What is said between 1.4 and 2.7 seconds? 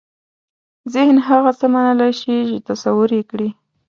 څه منلای شي چې